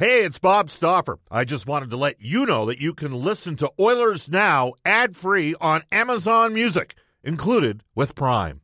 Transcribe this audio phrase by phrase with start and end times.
[0.00, 1.18] Hey, it's Bob Stauffer.
[1.30, 5.14] I just wanted to let you know that you can listen to Oilers Now ad
[5.14, 8.62] free on Amazon Music, included with Prime.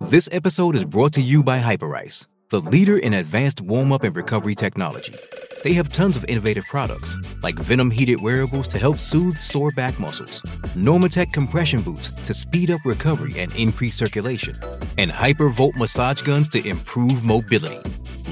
[0.00, 4.16] This episode is brought to you by Hyperice, the leader in advanced warm up and
[4.16, 5.14] recovery technology.
[5.62, 10.00] They have tons of innovative products, like Venom heated wearables to help soothe sore back
[10.00, 10.40] muscles,
[10.74, 14.54] Normatec compression boots to speed up recovery and increase circulation,
[14.96, 17.82] and Hypervolt massage guns to improve mobility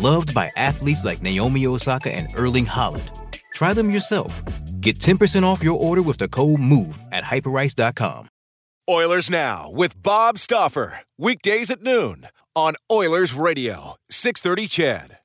[0.02, 3.08] loved by athletes like Naomi Osaka and Erling Haaland.
[3.54, 4.42] Try them yourself.
[4.80, 8.28] Get 10% off your order with the code MOVE at hyperice.com.
[8.90, 11.00] Oilers Now with Bob Stauffer.
[11.16, 12.26] Weekdays at noon
[12.56, 15.18] on Oilers Radio, 630 CHED.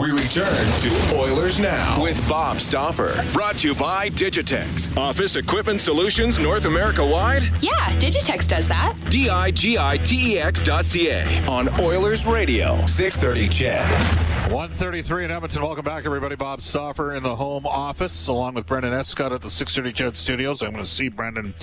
[0.00, 3.22] We return to Oilers Now with Bob Stauffer.
[3.34, 4.96] Brought to you by Digitex.
[4.96, 7.42] Office Equipment Solutions North America wide?
[7.60, 8.96] Yeah, Digitex does that.
[9.10, 14.29] D I G I T E X dot C A on Oilers Radio, 630 CHED.
[14.50, 15.62] 133 in Edmonton.
[15.62, 16.34] Welcome back, everybody.
[16.34, 20.60] Bob Stauffer in the home office, along with Brendan Escott at the 630 CHED Studios.
[20.60, 21.54] I'm going to see Brendan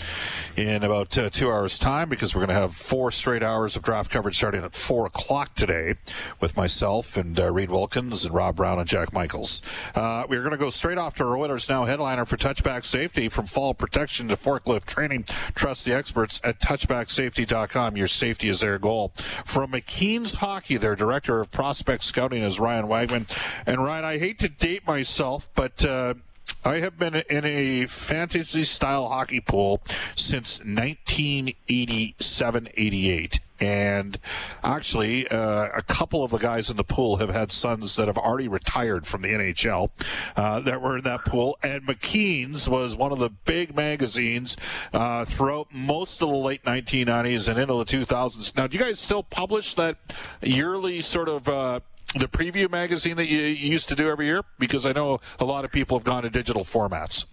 [0.56, 3.84] in about uh, two hours' time because we're going to have four straight hours of
[3.84, 5.96] draft coverage starting at 4 o'clock today
[6.40, 9.62] with myself and uh, Reed Wilkins and Rob Brown and Jack Michaels.
[9.94, 13.28] Uh, we're going to go straight off to our Oilers Now headliner for touchback safety
[13.28, 15.26] from fall protection to forklift training.
[15.56, 17.98] Trust the experts at touchbacksafety.com.
[17.98, 19.10] Your safety is their goal.
[19.44, 23.28] From McKeen's Hockey, their director of prospect scouting is Ryan Wagman.
[23.66, 26.16] And Ryan, I hate to date myself, but uh,
[26.64, 29.82] I have been in a fantasy style hockey pool
[30.16, 33.40] since 1987 88.
[33.60, 34.20] And
[34.64, 38.18] actually, uh, a couple of the guys in the pool have had sons that have
[38.18, 39.90] already retired from the NHL
[40.36, 41.58] uh, that were in that pool.
[41.64, 44.58] And McKeen's was one of the big magazines
[44.94, 48.56] uh, throughout most of the late 1990s and into the 2000s.
[48.56, 49.98] Now, do you guys still publish that
[50.42, 51.80] yearly sort of uh,
[52.14, 54.42] the preview magazine that you used to do every year?
[54.60, 57.26] Because I know a lot of people have gone to digital formats.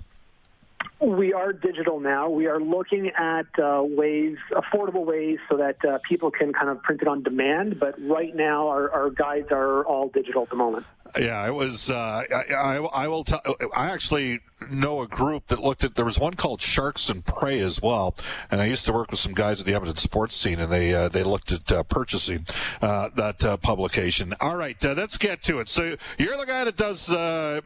[1.00, 2.30] We are digital now.
[2.30, 6.82] We are looking at uh, ways, affordable ways, so that uh, people can kind of
[6.82, 7.78] print it on demand.
[7.78, 10.86] But right now, our, our guides are all digital at the moment.
[11.18, 11.90] Yeah, it was.
[11.90, 13.40] Uh, I, I, I, will tell.
[13.74, 15.94] I actually know a group that looked at.
[15.94, 18.14] There was one called Sharks and Prey as well,
[18.50, 20.94] and I used to work with some guys at the Edmonton sports scene, and they
[20.94, 22.46] uh, they looked at uh, purchasing
[22.80, 24.34] uh, that uh, publication.
[24.40, 25.68] All right, uh, let's get to it.
[25.68, 27.08] So you're the guy that does.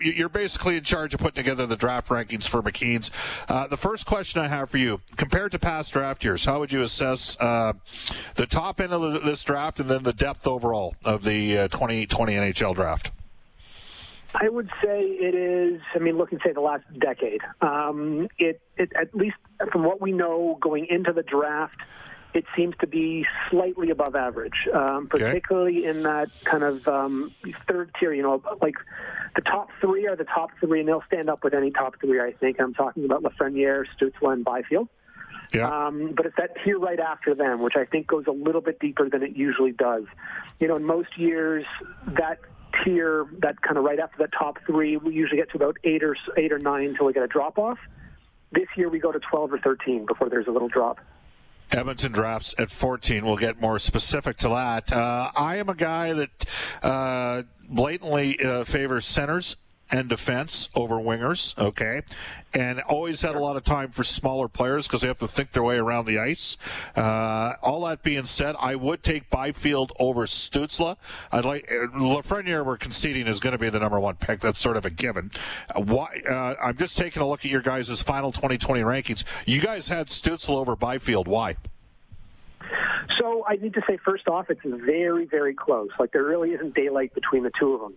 [0.01, 3.11] you're basically in charge of putting together the draft rankings for McKeen's.
[3.69, 6.83] the first question I have for you, compared to past draft years, how would you
[6.83, 12.33] assess the top end of this draft and then the depth overall of the 2020
[12.33, 13.13] NHL draft?
[14.35, 15.81] I would say it is.
[15.95, 17.41] I mean, looking say the last decade.
[17.61, 19.37] Um, it, it at least
[19.73, 21.77] from what we know going into the draft,
[22.35, 25.89] it seems to be slightly above average, um, particularly okay.
[25.89, 27.33] in that kind of um,
[27.67, 28.13] third tier.
[28.13, 28.75] You know, like
[29.35, 32.21] the top three are the top three, and they'll stand up with any top three.
[32.21, 34.89] I think I'm talking about Lafreniere, Stützle, and Byfield.
[35.55, 35.87] Yeah.
[35.87, 38.79] Um, but it's that tier right after them, which I think goes a little bit
[38.79, 40.05] deeper than it usually does.
[40.61, 41.65] You know, in most years,
[42.07, 42.41] that
[42.85, 46.03] tier that kind of right after the top three, we usually get to about eight
[46.03, 47.79] or eight or nine until we get a drop off.
[48.53, 50.99] This year we go to 12 or 13 before there's a little drop.
[51.71, 53.27] Edmonton drafts at 14.
[53.27, 54.93] We'll get more specific to that.
[54.93, 56.47] Uh, I am a guy that
[56.83, 59.57] uh, blatantly uh, favors centers
[59.91, 62.03] and defense over wingers, okay?
[62.55, 65.53] And always had a lot of time for smaller players because they have to think
[65.53, 66.57] their way around the ice.
[66.97, 70.97] Uh, all that being said, I would take Byfield over Stützle.
[71.33, 72.65] I'd like uh, Lafreniere.
[72.65, 74.41] We're conceding is going to be the number one pick.
[74.41, 75.31] That's sort of a given.
[75.75, 76.09] Why?
[76.29, 79.25] Uh, I'm just taking a look at your guys' final 2020 rankings.
[79.47, 81.29] You guys had Stützle over Byfield.
[81.29, 81.57] Why?
[83.19, 85.91] So I need to say, first off, it's very, very close.
[85.99, 87.95] Like there really isn't daylight between the two of them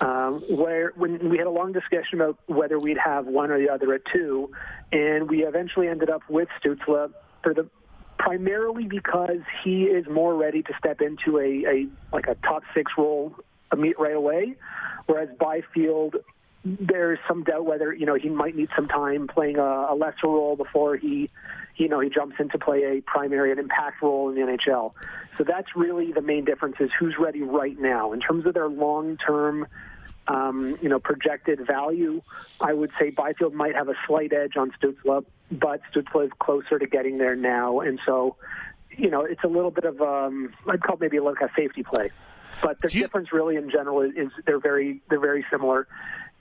[0.00, 3.70] um, where when we had a long discussion about whether we'd have one or the
[3.70, 4.50] other at two,
[4.92, 7.12] and we eventually ended up with Stützle
[7.42, 7.68] for the
[8.18, 12.92] primarily because he is more ready to step into a, a like a top six
[12.98, 13.34] role
[13.72, 14.54] right away,
[15.06, 16.16] whereas Byfield
[16.64, 20.26] there's some doubt whether you know he might need some time playing a, a lesser
[20.26, 21.30] role before he
[21.76, 24.92] you know he jumps in to play a primary and impact role in the NHL.
[25.38, 28.68] So that's really the main difference is who's ready right now in terms of their
[28.68, 29.66] long term.
[30.28, 32.20] Um, you know, projected value,
[32.60, 36.80] I would say Byfield might have a slight edge on Stützle, but Stützle is closer
[36.80, 38.34] to getting there now, and so,
[38.90, 42.08] you know, it's a little bit of um, I'd call maybe like a safety play.
[42.60, 45.86] But the difference really in general is, is they're very they're very similar,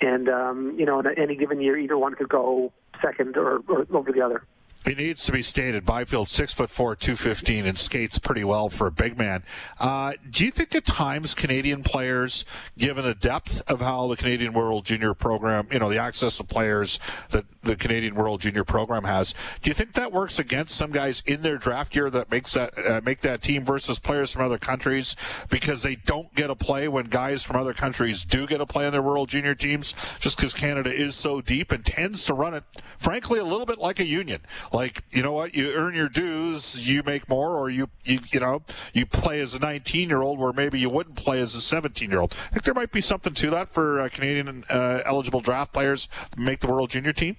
[0.01, 2.71] and um, you know, in any given year, either one could go
[3.01, 4.43] second or, or over the other.
[4.85, 5.83] It needs to be stated.
[5.83, 9.43] Byfield, six foot four, two fifteen, and skates pretty well for a big man.
[9.79, 12.45] Uh, do you think at times Canadian players,
[12.77, 16.43] given the depth of how the Canadian World Junior program, you know, the access to
[16.43, 16.99] players
[17.31, 19.33] that the Canadian World Junior program has,
[19.63, 22.77] do you think that works against some guys in their draft year that makes that
[22.77, 25.15] uh, make that team versus players from other countries
[25.49, 28.85] because they don't get a play when guys from other countries do get a play
[28.85, 32.53] in their World Junior teams, just because Canada is so deep and tends to run
[32.53, 32.63] it,
[32.99, 34.41] frankly, a little bit like a union
[34.75, 38.39] like you know what you earn your dues you make more or you you, you
[38.39, 38.61] know
[38.93, 42.09] you play as a 19 year old where maybe you wouldn't play as a 17
[42.09, 45.39] year old i think there might be something to that for uh, canadian uh, eligible
[45.39, 47.37] draft players to make the world junior team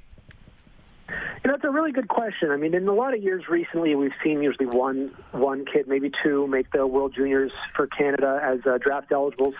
[1.09, 2.51] you know, it's a really good question.
[2.51, 6.11] I mean, in a lot of years recently, we've seen usually one one kid, maybe
[6.25, 9.55] two, make the World Juniors for Canada as uh, draft eligibles.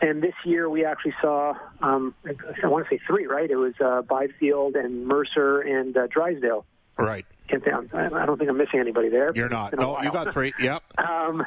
[0.00, 3.48] And this year, we actually saw, um, I want to say three, right?
[3.48, 6.66] It was uh, Byfield and Mercer and uh, Drysdale.
[6.98, 7.24] Right.
[7.48, 9.32] Can't say I'm, I don't think I'm missing anybody there.
[9.34, 9.76] You're not.
[9.78, 10.52] No, you got three.
[10.60, 10.82] Yep.
[10.98, 11.44] Um,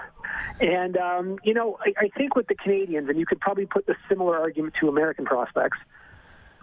[0.60, 3.86] and um, you know, I, I think with the Canadians, and you could probably put
[3.88, 5.78] the similar argument to American prospects.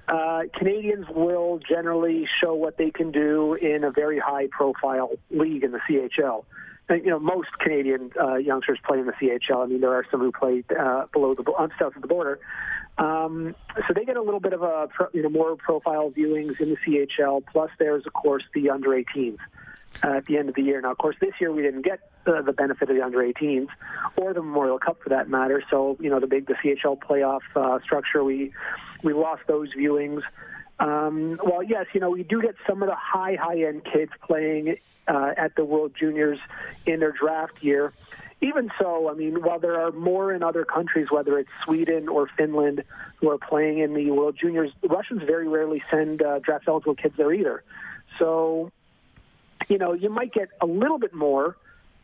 [0.07, 5.73] Uh, Canadians will generally show what they can do in a very high-profile league in
[5.73, 6.45] the CHL.
[6.89, 9.65] And, you know, most Canadian uh, youngsters play in the CHL.
[9.65, 12.41] I mean, there are some who play uh, below the on south of the border.
[12.99, 13.55] Um,
[13.87, 16.77] so they get a little bit of a you know more profile viewings in the
[16.77, 17.45] CHL.
[17.47, 19.39] Plus, there's of course the under 18s
[20.03, 20.81] uh, at the end of the year.
[20.81, 23.69] Now, of course, this year we didn't get uh, the benefit of the under 18s
[24.17, 25.63] or the Memorial Cup for that matter.
[25.71, 28.53] So you know the big the CHL playoff uh, structure we
[29.03, 30.23] we lost those viewings.
[30.81, 34.13] Um, well, yes, you know we do get some of the high high end kids
[34.27, 34.77] playing
[35.07, 36.39] uh, at the World Juniors
[36.87, 37.93] in their draft year
[38.41, 42.29] even so, I mean, while there are more in other countries, whether it's Sweden or
[42.37, 42.85] Finland,
[43.17, 47.15] who are playing in the World Juniors, Russians very rarely send uh, draft eligible kids
[47.17, 47.65] there either.
[48.19, 48.71] So,
[49.69, 51.57] you know, you might get a little bit more.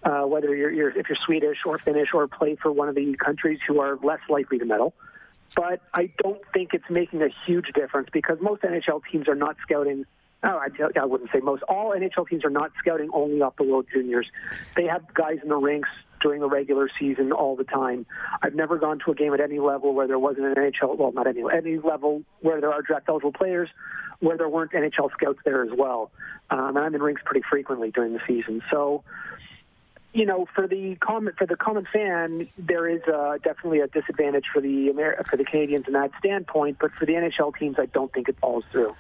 [0.03, 3.17] Uh, whether you're, you're if you're Swedish or Finnish or play for one of the
[3.17, 4.93] countries who are less likely to medal,
[5.54, 9.56] but I don't think it's making a huge difference because most NHL teams are not
[9.62, 10.06] scouting
[10.46, 10.68] Oh, I,
[11.00, 11.62] I wouldn't say most.
[11.62, 14.26] All NHL teams are not scouting only off the World Juniors.
[14.76, 15.88] They have guys in the rinks
[16.20, 18.04] during the regular season all the time.
[18.42, 21.12] I've never gone to a game at any level where there wasn't an NHL, well,
[21.12, 23.70] not any, any level where there are draft eligible players
[24.20, 26.10] where there weren't NHL scouts there as well.
[26.50, 28.62] Um, and I'm in rinks pretty frequently during the season.
[28.70, 29.02] So,
[30.14, 34.44] you know, for the common for the common fan, there is uh, definitely a disadvantage
[34.52, 36.78] for the Amer- for the Canadians in that standpoint.
[36.81, 38.94] But for the NHL teams, I don't think it falls through.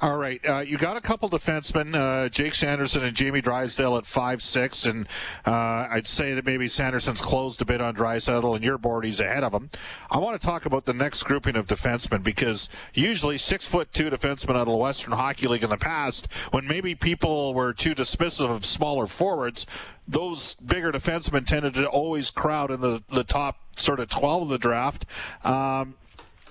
[0.00, 4.06] All right, uh, you got a couple defensemen, uh, Jake Sanderson and Jamie Drysdale at
[4.06, 5.08] five six, and
[5.44, 9.18] uh, I'd say that maybe Sanderson's closed a bit on Drysdale, and your board he's
[9.18, 9.70] ahead of him.
[10.08, 14.08] I want to talk about the next grouping of defensemen because usually six foot two
[14.08, 17.96] defensemen out of the Western Hockey League in the past, when maybe people were too
[17.96, 19.66] dismissive of smaller forwards,
[20.06, 24.48] those bigger defensemen tended to always crowd in the the top sort of twelve of
[24.48, 25.06] the draft.
[25.42, 25.96] Um,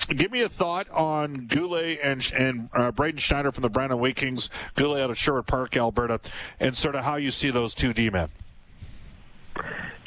[0.06, 4.16] Give me a thought on Guhle and and uh, Braden Schneider from the Brandon Wheat
[4.16, 6.20] Kings, Guhle out of Sherwood Park, Alberta,
[6.60, 8.30] and sort of how you see those two D men.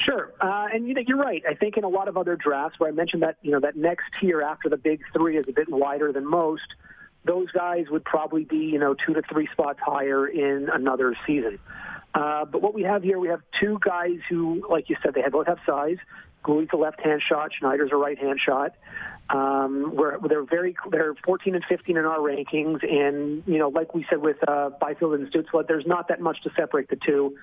[0.03, 1.43] Sure, uh, and you know you're right.
[1.47, 3.75] I think in a lot of other drafts where I mentioned that you know that
[3.75, 6.63] next tier after the big three is a bit wider than most,
[7.25, 11.59] those guys would probably be you know two to three spots higher in another season.
[12.13, 15.21] Uh, but what we have here, we have two guys who, like you said, they
[15.29, 15.97] both have size.
[16.43, 17.51] Guhle's a left-hand shot.
[17.57, 18.73] Schneider's a right-hand shot.
[19.33, 23.93] Um, we're, they're very they're 14 and 15 in our rankings, and you know, like
[23.95, 27.35] we said with uh, Byfield and Stützle, there's not that much to separate the two.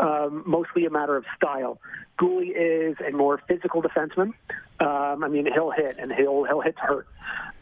[0.00, 1.78] Um, mostly a matter of style.
[2.18, 4.32] Guhle is a more physical defenseman.
[4.80, 7.08] Um, I mean, he'll hit and he'll he'll hit to hurt.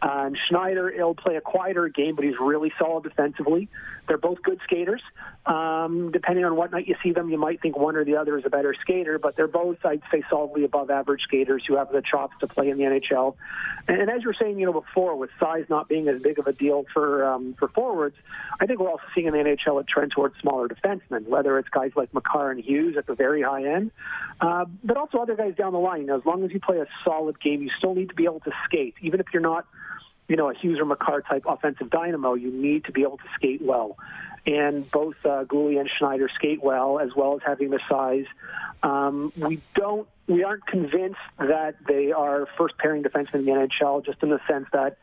[0.02, 3.70] And Schneider, he'll play a quieter game, but he's really solid defensively.
[4.06, 5.00] They're both good skaters.
[5.46, 8.36] Um, depending on what night you see them, you might think one or the other
[8.36, 11.90] is a better skater, but they're both, I'd say, solidly above average skaters who have
[11.90, 13.34] the chops to play in the NHL.
[13.88, 16.38] And, and as you were saying, you know, before, with size not being as big
[16.38, 18.16] of a deal for um, for forwards,
[18.60, 21.68] I think we're also seeing in the NHL a trend towards smaller defensemen, whether it's
[21.68, 23.90] guys like Makar and Hughes at the very high end,
[24.40, 26.02] uh, but also other guys down the line.
[26.02, 28.24] You know, as long as you play a solid game, you still need to be
[28.24, 29.66] able to skate, even if you're not–
[30.28, 33.24] you know, a Hughes or Makar type offensive dynamo, you need to be able to
[33.34, 33.96] skate well.
[34.46, 38.26] And both uh, Guhle and Schneider skate well, as well as having the size.
[38.82, 44.04] Um, we don't, we aren't convinced that they are first pairing defensemen in the NHL,
[44.04, 44.98] just in the sense that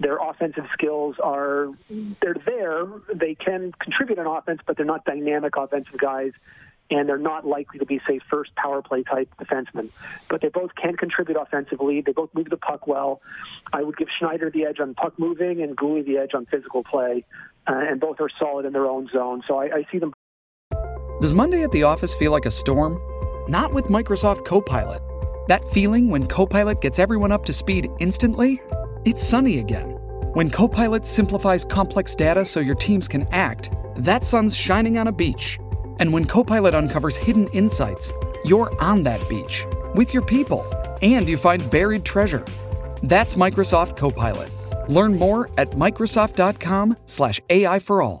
[0.00, 1.70] their offensive skills are
[2.20, 2.86] they're there.
[3.12, 6.32] They can contribute on offense, but they're not dynamic offensive guys
[6.90, 9.90] and they're not likely to be, say, first power play type defensemen.
[10.28, 12.00] But they both can contribute offensively.
[12.00, 13.20] They both move the puck well.
[13.72, 16.82] I would give Schneider the edge on puck moving and Guhle the edge on physical
[16.82, 17.24] play,
[17.66, 19.42] uh, and both are solid in their own zone.
[19.46, 20.12] So I, I see them.
[21.20, 22.98] Does Monday at the office feel like a storm?
[23.48, 25.02] Not with Microsoft Copilot.
[25.48, 28.62] That feeling when Copilot gets everyone up to speed instantly?
[29.04, 29.90] It's sunny again.
[30.34, 35.12] When Copilot simplifies complex data so your teams can act, that sun's shining on a
[35.12, 35.58] beach.
[35.98, 38.12] And when Copilot uncovers hidden insights,
[38.44, 39.64] you're on that beach
[39.94, 40.64] with your people
[41.02, 42.44] and you find buried treasure.
[43.02, 44.50] That's Microsoft Copilot.
[44.88, 48.20] Learn more at Microsoft.com/slash AI for all.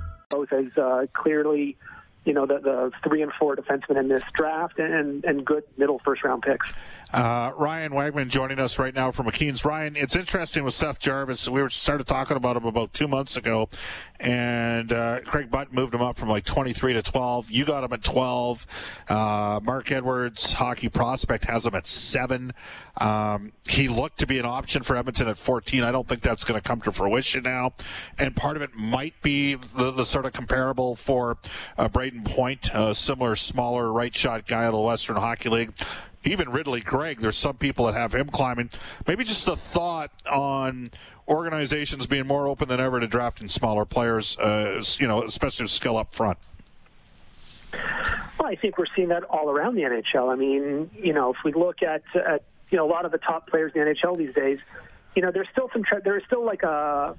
[0.31, 1.77] Both as uh, clearly,
[2.25, 5.99] you know, the, the three and four defensemen in this draft and, and good middle
[5.99, 6.71] first round picks.
[7.13, 9.65] Uh, Ryan Wagman joining us right now from McKeen's.
[9.65, 11.49] Ryan, it's interesting with Seth Jarvis.
[11.49, 13.67] We were started talking about him about two months ago,
[14.19, 17.51] and uh, Craig Butt moved him up from like 23 to 12.
[17.51, 18.65] You got him at 12.
[19.09, 22.53] Uh, Mark Edwards, hockey prospect, has him at seven.
[22.95, 25.83] Um, he looked to be an option for Edmonton at 14.
[25.83, 27.73] I don't think that's going to come to fruition now,
[28.19, 31.37] and part of it might be the, the sort of comparable for
[31.77, 35.73] uh, Brayden Point, a similar, smaller right shot guy of the Western Hockey League
[36.23, 38.69] even Ridley Greig, there's some people that have him climbing.
[39.07, 40.91] Maybe just a thought on
[41.27, 45.71] organizations being more open than ever to drafting smaller players, uh, you know, especially with
[45.71, 46.37] skill up front.
[47.73, 50.31] Well, I think we're seeing that all around the NHL.
[50.31, 53.17] I mean, you know, if we look at, at you know a lot of the
[53.17, 54.59] top players in the NHL these days,
[55.15, 57.15] you know, there's still some tra- there is still like a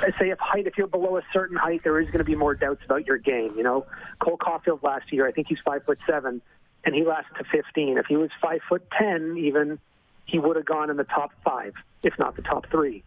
[0.00, 2.34] I say if height, if you're below a certain height, there is going to be
[2.34, 3.54] more doubts about your game.
[3.56, 3.86] You know,
[4.18, 6.42] Cole Caufield last year, I think he's five foot seven,
[6.84, 7.98] and he lasted to 15.
[7.98, 9.78] If he was five foot ten, even
[10.26, 13.02] he would have gone in the top five, if not the top three.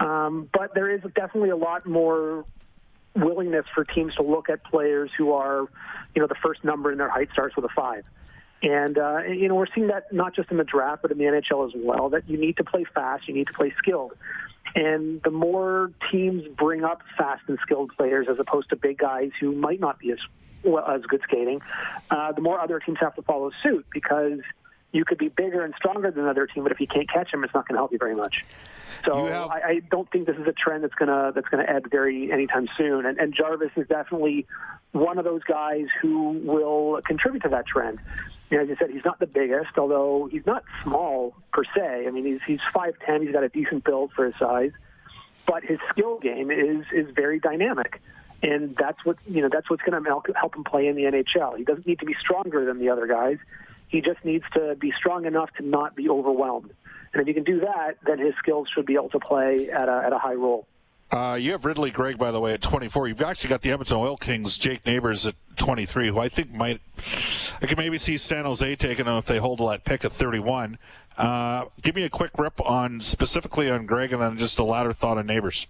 [0.00, 2.44] Um, but there is definitely a lot more
[3.14, 5.68] willingness for teams to look at players who are,
[6.14, 8.04] you know, the first number in their height starts with a five.
[8.62, 11.24] And, uh, you know, we're seeing that not just in the draft, but in the
[11.24, 14.14] NHL as well, that you need to play fast, you need to play skilled.
[14.74, 19.30] And the more teams bring up fast and skilled players as opposed to big guys
[19.38, 20.18] who might not be as
[20.64, 21.60] well as good skating,
[22.10, 24.40] uh, the more other teams have to follow suit because
[24.92, 27.42] you could be bigger and stronger than another team, but if you can't catch them,
[27.42, 28.44] it's not going to help you very much.
[29.04, 31.88] So have- I, I don't think this is a trend that's gonna that's gonna end
[31.90, 33.04] very anytime soon.
[33.04, 34.46] And, and Jarvis is definitely
[34.92, 37.98] one of those guys who will contribute to that trend.
[38.50, 42.06] You know, as you said, he's not the biggest, although he's not small per se.
[42.06, 43.22] I mean, he's he's five ten.
[43.22, 44.72] He's got a decent build for his size,
[45.46, 48.00] but his skill game is is very dynamic.
[48.44, 49.48] And that's what you know.
[49.50, 51.56] That's what's going to help him play in the NHL.
[51.56, 53.38] He doesn't need to be stronger than the other guys.
[53.88, 56.70] He just needs to be strong enough to not be overwhelmed.
[57.14, 59.88] And if he can do that, then his skills should be able to play at
[59.88, 60.66] a, at a high role.
[61.10, 63.08] Uh, you have Ridley Greig, by the way, at 24.
[63.08, 66.80] You've actually got the Edmonton Oil Kings, Jake Neighbors at 23, who I think might.
[67.62, 70.76] I can maybe see San Jose taking them if they hold that pick at 31.
[71.16, 74.92] Uh, give me a quick rip on specifically on Greig, and then just a latter
[74.92, 75.68] thought on Neighbors.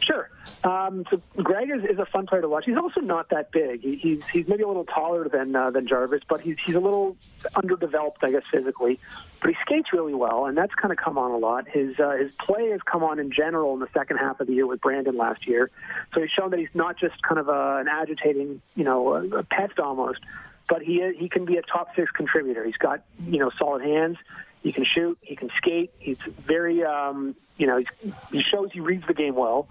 [0.00, 0.29] Sure.
[0.62, 2.64] Um, so Greig is, is a fun player to watch.
[2.66, 3.80] He's also not that big.
[3.80, 6.80] He, he's he's maybe a little taller than uh, than Jarvis, but he's he's a
[6.80, 7.16] little
[7.54, 9.00] underdeveloped, I guess, physically.
[9.40, 11.66] But he skates really well, and that's kind of come on a lot.
[11.66, 14.52] His uh, his play has come on in general in the second half of the
[14.52, 15.70] year with Brandon last year.
[16.12, 19.38] So he's shown that he's not just kind of a, an agitating, you know, a,
[19.38, 20.20] a pest almost,
[20.68, 22.64] but he he can be a top six contributor.
[22.64, 24.18] He's got you know solid hands.
[24.62, 25.18] He can shoot.
[25.22, 25.90] He can skate.
[25.98, 29.68] He's very, um, you know, he's, he shows he reads the game well.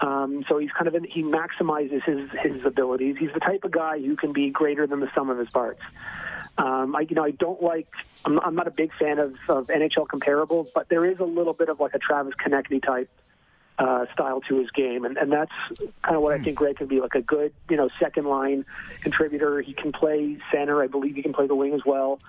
[0.00, 3.16] Um, so he's kind of in, he maximizes his his abilities.
[3.18, 5.82] He's the type of guy who can be greater than the sum of his parts.
[6.58, 7.88] Um, I, you know, I don't like.
[8.24, 11.24] I'm not, I'm not a big fan of, of NHL comparables, but there is a
[11.24, 13.08] little bit of like a Travis Konecny type
[13.78, 15.52] uh, style to his game, and, and that's
[16.02, 18.66] kind of what I think Greig can be like a good, you know, second line
[19.00, 19.60] contributor.
[19.60, 20.82] He can play center.
[20.82, 22.20] I believe he can play the wing as well.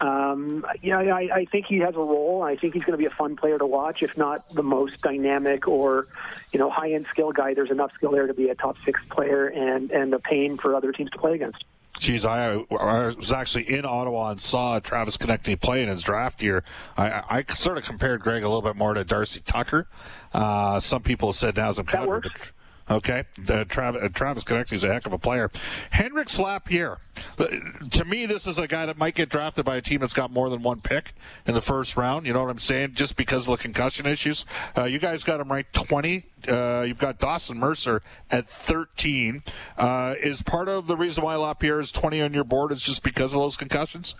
[0.00, 2.42] Um, yeah, I, I think he has a role.
[2.42, 5.00] I think he's going to be a fun player to watch, if not the most
[5.00, 6.08] dynamic or,
[6.52, 7.54] you know, high-end skill guy.
[7.54, 10.74] There's enough skill there to be a top six player and and a pain for
[10.74, 11.64] other teams to play against.
[11.98, 16.42] Geez, I, I was actually in Ottawa and saw Travis Konecny play in his draft
[16.42, 16.64] year.
[16.96, 19.86] I, I sort of compared Greig a little bit more to Darcy Tucker.
[20.32, 22.52] Uh, some people have said now as a That works.
[22.90, 25.50] Okay, uh, Travis, uh, Travis Konecny is a heck of a player.
[25.90, 26.98] Hendrix Lapierre,
[27.38, 27.46] uh,
[27.90, 30.30] to me, this is a guy that might get drafted by a team that's got
[30.30, 31.14] more than one pick
[31.46, 32.26] in the first round.
[32.26, 32.92] You know what I'm saying?
[32.92, 34.44] Just because of the concussion issues.
[34.76, 36.26] Uh, you guys got him right 20.
[36.46, 39.42] Uh, you've got Dawson Mercer at 13.
[39.78, 43.02] Uh, is part of the reason why Lapierre is 20 on your board is just
[43.02, 44.14] because of those concussions?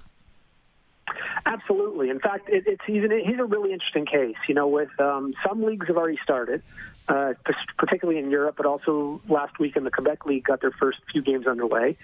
[1.45, 2.09] Absolutely.
[2.09, 4.37] In fact, it, it's he's, an, he's a really interesting case.
[4.49, 6.63] You know, with um, some leagues have already started,
[7.09, 7.35] uh,
[7.79, 11.23] particularly in Europe, but also last week in the Quebec League got their first few
[11.23, 11.97] games underway,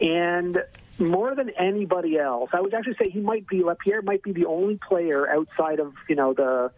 [0.00, 0.62] and
[0.98, 4.46] more than anybody else, I would actually say he might be Lapierre might be the
[4.46, 6.70] only player outside of you know the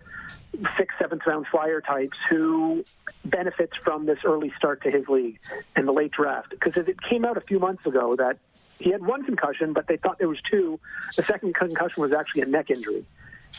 [0.76, 2.84] sixth, seventh round flyer types who
[3.24, 5.38] benefits from this early start to his league
[5.76, 6.50] and the late draft.
[6.50, 8.38] Because it came out a few months ago that
[8.78, 10.78] he had one concussion, but they thought there was two.
[11.16, 13.04] The second concussion was actually a neck injury.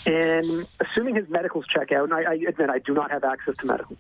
[0.05, 3.55] And assuming his medicals check out, and I, I admit I do not have access
[3.57, 4.00] to medicals,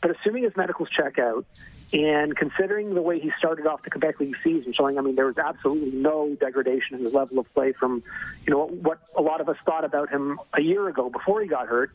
[0.00, 1.44] but assuming his medicals check out,
[1.92, 5.26] and considering the way he started off the Quebec League season, showing, I mean, there
[5.26, 8.02] was absolutely no degradation in his level of play from,
[8.46, 11.48] you know, what a lot of us thought about him a year ago before he
[11.48, 11.90] got hurt.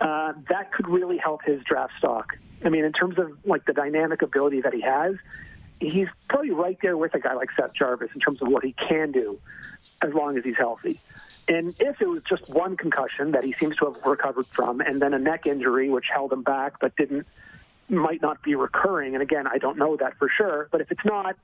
[0.00, 2.36] Uh, that could really help his draft stock.
[2.64, 5.16] I mean, in terms of like the dynamic ability that he has,
[5.80, 8.72] he's probably right there with a guy like Seth Jarvis in terms of what he
[8.88, 9.40] can do
[10.00, 11.00] as long as he's healthy.
[11.46, 15.00] And if it was just one concussion that he seems to have recovered from, and
[15.02, 17.26] then a neck injury which held him back but didn't,
[17.88, 19.14] might not be recurring.
[19.14, 20.68] And again, I don't know that for sure.
[20.70, 21.36] But if it's not,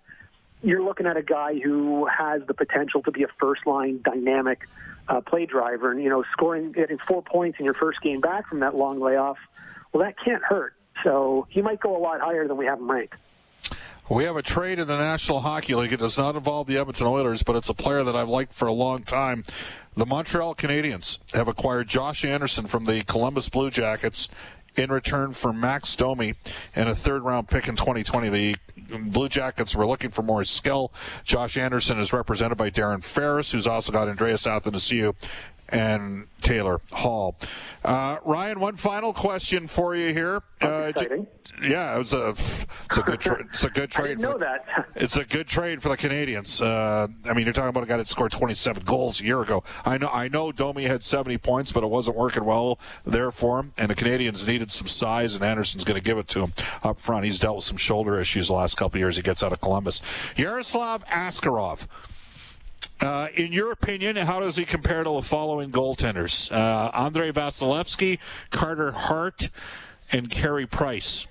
[0.63, 4.67] you're looking at a guy who has the potential to be a first line dynamic
[5.09, 5.91] uh, play driver.
[5.91, 9.01] And, you know, scoring, getting four points in your first game back from that long
[9.01, 9.39] layoff,
[9.93, 10.75] well, that can't hurt.
[11.05, 13.17] So he might go a lot higher than we have him ranked.
[14.11, 15.93] We have a trade in the National Hockey League.
[15.93, 18.67] It does not involve the Edmonton Oilers, but it's a player that I've liked for
[18.67, 19.45] a long time.
[19.97, 24.29] The Montreal Canadiens have acquired Josh Anderson from the Columbus Blue Jackets
[24.75, 26.35] in return for Max Domi
[26.75, 28.29] and a third round pick in 2020.
[28.31, 28.57] The
[28.99, 30.93] Blue Jackets were looking for more skill.
[31.23, 35.15] Josh Anderson is represented by Darren Ferris, who's also got Andreas Athanasiou
[35.73, 37.37] and Taylor Hall.
[37.85, 40.43] Uh, Ryan, one final question for you here.
[40.61, 40.93] Uh,
[41.63, 44.19] yeah, it was a it's a good tra- it's a good trade.
[44.19, 44.87] I know that.
[44.95, 46.61] it's a good trade for the Canadiens.
[46.61, 49.65] Uh, I mean, you're talking about a guy that scored 27 goals a year ago.
[49.85, 53.61] I know I know Domi had 70 points, but it wasn't working well there for
[53.61, 53.73] him.
[53.79, 56.99] And the Canadiens needed some size, and Anderson's going to give it to him up
[56.99, 57.25] front.
[57.25, 59.17] He's dealt with some shoulder issues the last couple years.
[59.17, 60.03] He gets out of Columbus.
[60.37, 61.87] Yaroslav Askarov.
[63.01, 66.53] Uh, in your opinion, how does he compare to the following goaltenders?
[66.53, 68.19] Uh, Andrei Vasilevskiy,
[68.51, 69.49] Carter Hart,
[70.13, 71.27] and Carey Price.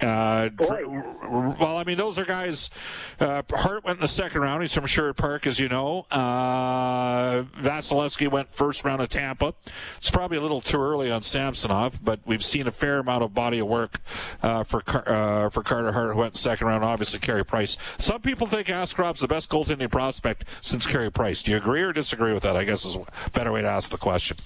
[0.00, 2.68] Uh, well, I mean, those are guys.
[3.18, 4.62] Uh, Hart went in the second round.
[4.62, 6.04] He's from Sherwood Park, as you know.
[6.10, 9.54] Uh, Vasilevskiy went first round of Tampa.
[9.96, 13.32] It's probably a little too early on Samsonov, but we've seen a fair amount of
[13.32, 14.00] body of work
[14.42, 16.84] uh, for uh, for Carter Hart, who went second round.
[16.84, 17.78] Obviously, Carey Price.
[17.98, 21.42] Some people think Askarov's the best goaltending prospect since Carey Price.
[21.42, 22.56] Do you agree or disagree with that?
[22.56, 24.36] I guess is a better way to ask the question.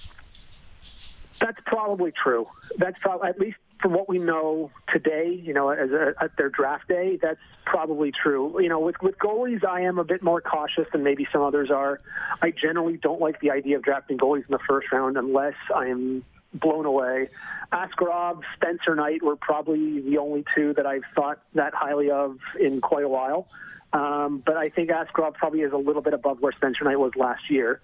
[1.41, 2.47] That's probably true.
[2.77, 6.49] That's probably at least from what we know today, you know, as a, at their
[6.49, 8.61] draft day, that's probably true.
[8.61, 11.71] You know, with with goalies, I am a bit more cautious than maybe some others
[11.71, 11.99] are.
[12.41, 15.87] I generally don't like the idea of drafting goalies in the first round unless I
[15.87, 17.29] am blown away.
[17.71, 22.81] Askarov, Spencer Knight were probably the only two that I've thought that highly of in
[22.81, 23.47] quite a while.
[23.93, 27.13] Um, but I think Askarov probably is a little bit above where Spencer Knight was
[27.15, 27.81] last year,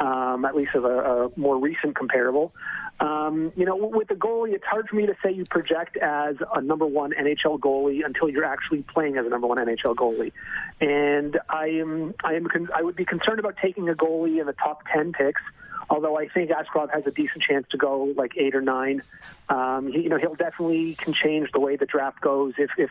[0.00, 2.52] um, at least as a, a more recent comparable.
[2.98, 6.36] Um, you know, with the goalie, it's hard for me to say you project as
[6.54, 10.32] a number one NHL goalie until you're actually playing as a number one NHL goalie.
[10.80, 14.54] And I am, I am, I would be concerned about taking a goalie in the
[14.54, 15.42] top ten picks.
[15.88, 19.02] Although I think Askarov has a decent chance to go like eight or nine,
[19.48, 22.90] um, he, you know he'll definitely can change the way the draft goes if if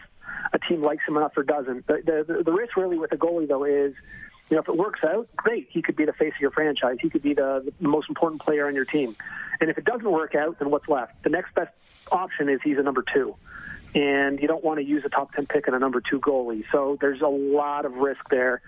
[0.53, 1.87] a team likes him enough or doesn't.
[1.87, 3.95] The the, the risk really with a goalie though is
[4.49, 5.67] you know, if it works out, great.
[5.71, 6.97] He could be the face of your franchise.
[7.01, 9.15] He could be the, the most important player on your team.
[9.59, 11.23] And if it doesn't work out, then what's left?
[11.23, 11.71] The next best
[12.11, 13.35] option is he's a number two.
[13.95, 16.65] And you don't want to use a top 10 pick and a number two goalie.
[16.71, 18.61] So there's a lot of risk there.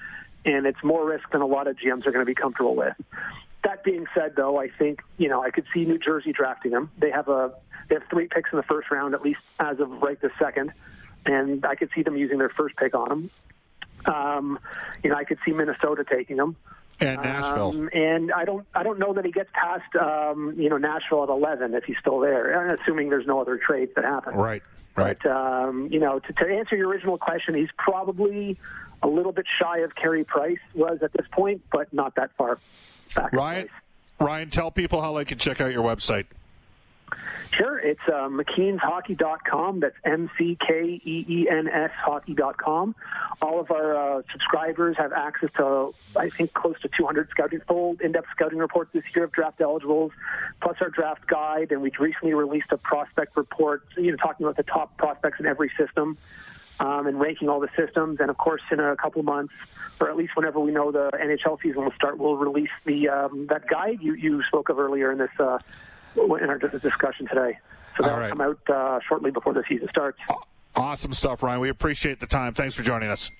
[0.46, 2.96] And it's more risk than a lot of GMs are going to be comfortable with.
[3.63, 6.90] That being said, though, I think, you know, I could see New Jersey drafting him.
[6.98, 7.54] They have a
[7.90, 10.74] they have three picks in the first round, at least as of right this second.
[11.26, 13.32] And I could see them using their first pick on him.
[14.06, 14.60] Um,
[15.04, 16.56] you know, I could see Minnesota taking him.
[17.00, 17.70] And Nashville.
[17.70, 21.24] Um, and I don't, I don't know that he gets past, um, you know, Nashville
[21.24, 24.34] at 11 if he's still there, assuming there's no other trades that happen.
[24.36, 24.64] Right,
[24.96, 25.18] right.
[25.22, 28.58] But, um, you know, to, to answer your original question, he's probably
[29.04, 32.58] a little bit shy of Carey Price was at this point, but not that far
[33.16, 33.32] back.
[33.32, 33.70] Ryan,
[34.20, 36.26] Ryan, tell people how they can check out your website.
[37.52, 39.80] Sure, it's uh, McKeensHockey.com.
[39.80, 42.96] That's M C K E E N S Hockey.com.
[43.41, 47.98] All of our uh, subscribers have access to, I think, close to 200 scouting, full
[48.02, 50.12] in-depth scouting reports this year of draft eligibles,
[50.62, 51.72] plus our draft guide.
[51.72, 55.46] And we've recently released a prospect report, you know, talking about the top prospects in
[55.46, 56.17] every system.
[56.80, 58.20] Um, and ranking all the systems.
[58.20, 59.56] And of course, in a couple months,
[60.00, 63.48] or at least whenever we know the NHL season will start, we'll release the um,
[63.48, 65.58] that guide you, you spoke of earlier in this uh,
[66.17, 67.58] in our discussion today.
[67.97, 68.30] So that'll right.
[68.30, 70.19] come out uh, shortly before the season starts.
[70.75, 71.60] Awesome stuff, Ryan.
[71.60, 72.53] We appreciate the time.
[72.53, 73.32] Thanks for joining us.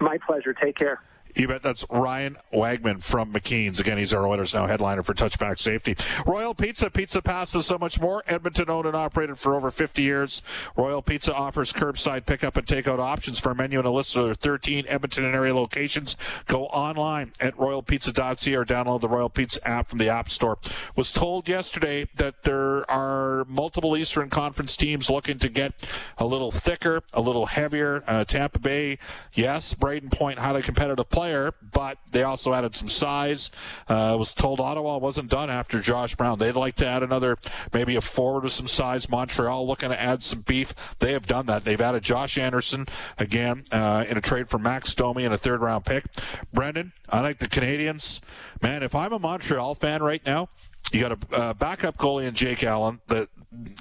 [0.00, 0.52] My pleasure.
[0.52, 1.00] Take care.
[1.34, 1.62] You bet.
[1.62, 3.80] That's Ryan Wagman from McKeen's.
[3.80, 5.96] Again, he's our Oilers Now headliner for touchback safety.
[6.26, 8.22] Royal Pizza, Pizza Passes, so much more.
[8.26, 10.42] Edmonton owned and operated for over 50 years.
[10.76, 14.36] Royal Pizza offers curbside pickup and takeout options for a menu and a list of
[14.38, 16.16] 13 Edmonton and area locations.
[16.46, 20.58] Go online at royalpizza.ca or download the Royal Pizza app from the App Store.
[20.96, 26.50] Was told yesterday that there are multiple Eastern Conference teams looking to get a little
[26.50, 28.04] thicker, a little heavier.
[28.06, 28.98] Uh, Tampa Bay,
[29.32, 29.72] yes.
[29.72, 33.52] Brayden Point, highly competitive player, but they also added some size.
[33.88, 36.36] Uh, was told Ottawa wasn't done after Josh Brown.
[36.36, 37.38] They'd like to add another,
[37.72, 39.08] maybe a forward with some size.
[39.08, 40.74] Montreal looking to add some beef.
[40.98, 41.62] They have done that.
[41.62, 42.86] They've added Josh Anderson
[43.20, 46.06] again uh, in a trade for Max Domi and a third round pick.
[46.52, 48.20] Brendan, I like the Canadiens.
[48.60, 50.48] Man, if I'm a Montreal fan right now,
[50.90, 53.28] you got a uh, backup goalie in Jake Allen that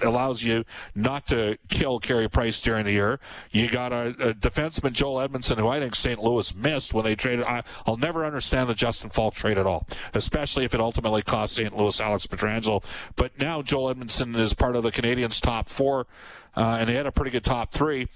[0.01, 3.19] allows you not to kill Carey Price during the year.
[3.51, 6.21] You got a, a defenseman, Joel Edmundson, who I think St.
[6.21, 7.45] Louis missed when they traded.
[7.45, 11.53] I, will never understand the Justin Faulk trade at all, especially if it ultimately cost
[11.53, 11.75] St.
[11.75, 12.83] Louis Alex Pietrangelo.
[13.15, 16.07] But now Joel Edmundson is part of the Canadiens' top four,
[16.55, 18.07] uh, and they had a pretty good top three.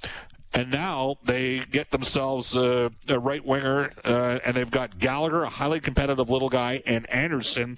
[0.53, 5.49] And now they get themselves a, a right winger, uh, and they've got Gallagher, a
[5.49, 7.75] highly competitive little guy, and Anderson,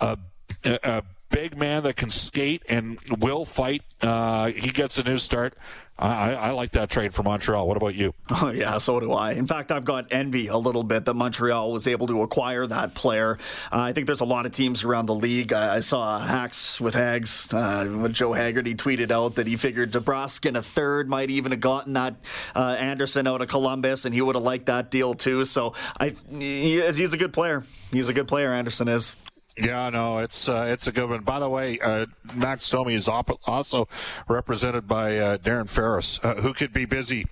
[0.00, 0.18] a,
[0.64, 3.82] a big man that can skate and will fight.
[4.00, 5.54] Uh, he gets a new start.
[5.96, 7.68] I, I, like that trade for Montreal.
[7.68, 8.14] What about you?
[8.30, 9.32] Oh, yeah, so do I.
[9.32, 12.94] In fact, I've got envy a little bit that Montreal was able to acquire that
[12.94, 13.38] player.
[13.72, 15.52] Uh, I think there's a lot of teams around the league.
[15.52, 20.46] I, I saw Hacks with Hags uh, Joe Haggerty tweeted out that he figured DeBrusk
[20.46, 22.16] in a third might even have gotten that
[22.56, 25.44] uh, Anderson out of Columbus, and he would have liked that deal too.
[25.44, 27.64] So I, he, he's a good player.
[27.92, 29.12] He's a good player, Anderson is.
[29.56, 31.20] Yeah, no, it's uh, it's a good one.
[31.20, 33.86] By the way, uh, Max Domi is op- also
[34.26, 37.26] represented by uh, Darren Ferris, uh, who could be busy.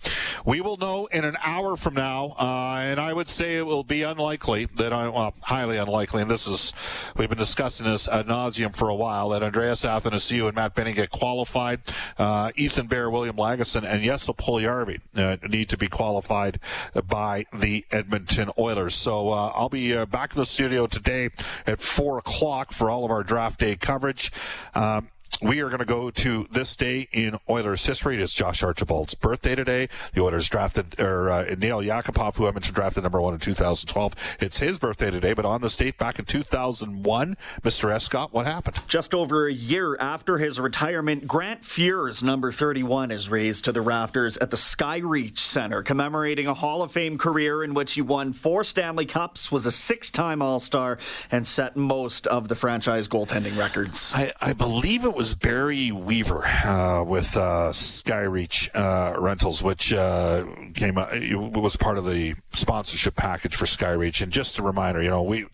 [0.46, 3.82] We will know in an hour from now, uh, and I would say it will
[3.82, 6.72] be unlikely that I, well, highly unlikely, and this is
[7.16, 10.94] we've been discussing this ad nauseum for a while that Andreas Athanasiou and Matt Benning
[10.94, 11.80] get qualified.
[12.18, 16.61] Uh, Ethan Bear, William Lagesson, and Jesse Puljujarvi need to be qualified
[17.08, 18.94] by the Edmonton Oilers.
[18.94, 21.30] So I'll be back in the studio today
[21.66, 24.31] at four 4 o'clock for all of our draft day coverage.
[24.75, 25.09] Um,
[25.40, 28.14] we are going to go to this day in Oilers history.
[28.14, 29.88] It is Josh Archibald's birthday today.
[30.14, 34.14] The Oilers drafted, or uh, Nail Yakupov, who I mentioned drafted number one in 2012.
[34.40, 37.92] It's his birthday today, but on the state back in 2001, Mr.
[37.92, 38.80] Escott, what happened?
[38.88, 43.80] Just over a year after his retirement, Grant Fuhr's number 31 is raised to the
[43.80, 48.32] rafters at the Skyreach Center, commemorating a Hall of Fame career in which he won
[48.32, 50.98] four Stanley Cups, was a six-time All-Star,
[51.30, 54.12] and set most of the franchise goaltending records.
[54.14, 60.44] I, I believe it was Barry Weaver uh, with uh, Skyreach uh, Rentals, which uh,
[60.74, 64.20] came was part of the sponsorship package for Skyreach.
[64.20, 65.46] And just a reminder, you know, we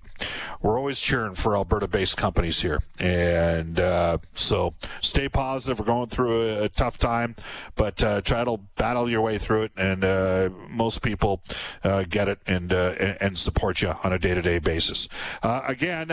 [0.61, 5.79] we're always cheering for Alberta-based companies here, and uh, so stay positive.
[5.79, 7.37] We're going through a, a tough time,
[7.77, 9.73] but uh, try to battle your way through it.
[9.77, 11.41] And uh, most people
[11.85, 15.09] uh, get it and uh, and support you on a day-to-day basis.
[15.43, 16.09] Uh, again,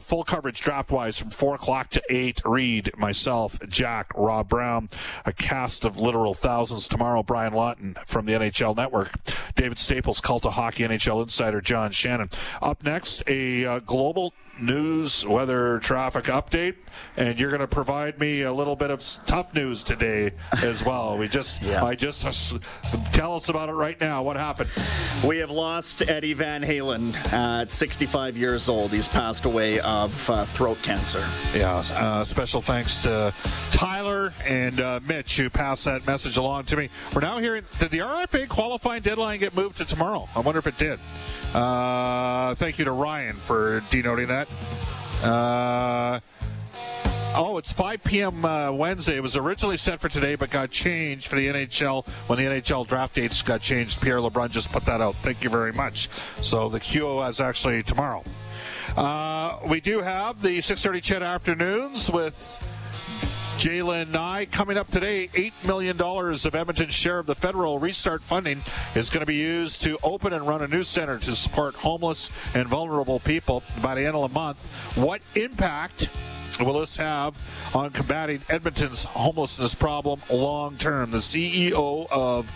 [0.00, 2.40] full coverage draft-wise from four o'clock to eight.
[2.44, 4.88] Reed, myself, Jack, Rob Brown,
[5.24, 7.22] a cast of literal thousands tomorrow.
[7.22, 9.12] Brian Lawton from the NHL Network,
[9.54, 12.30] David Staples, Cult of Hockey NHL Insider, John Shannon.
[12.62, 16.76] Up next, a uh, global news weather traffic update
[17.16, 21.16] and you're going to provide me a little bit of tough news today as well.
[21.16, 21.84] We just yeah.
[21.84, 22.60] i just uh,
[23.12, 24.22] tell us about it right now.
[24.22, 24.70] What happened?
[25.26, 28.92] We have lost eddie van halen at 65 years old.
[28.92, 31.26] He's passed away of uh, throat cancer.
[31.54, 33.32] Yeah uh, special thanks to
[33.70, 36.88] tyler and uh, mitch who passed that message along to me.
[37.14, 40.28] We're now hearing did the rfa qualifying deadline get moved to tomorrow?
[40.34, 40.98] I wonder if it did.
[41.54, 44.48] Uh, thank you to Ryan for denoting that.
[45.22, 46.20] Uh,
[47.34, 48.44] oh, it's 5 p.m.
[48.44, 49.16] Uh, Wednesday.
[49.16, 52.86] It was originally set for today, but got changed for the NHL when the NHL
[52.86, 54.00] draft dates got changed.
[54.00, 55.14] Pierre LeBrun just put that out.
[55.16, 56.08] Thank you very much.
[56.42, 58.22] So the QO is actually tomorrow.
[58.96, 62.62] Uh, we do have the 6:30 CHED afternoons with
[63.60, 65.28] Jalen Nye coming up today.
[65.34, 68.62] $8 million of Edmonton's share of the federal restart funding
[68.94, 72.30] is going to be used to open and run a new center to support homeless
[72.54, 74.64] and vulnerable people by the end of the month.
[74.94, 76.08] What impact
[76.58, 77.36] will this have
[77.74, 81.10] on combating Edmonton's homelessness problem long term?
[81.10, 82.50] The CEO of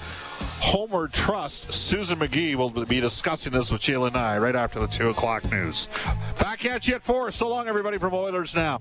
[0.61, 4.87] Homeward Trust, Susan McGee, will be discussing this with Jalen and I right after the
[4.87, 5.90] 2 o'clock news.
[6.38, 7.31] Back at you at 4.
[7.31, 8.81] So long, everybody, from Oilers Now.